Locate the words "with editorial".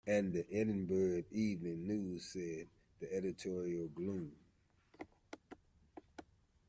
2.99-3.87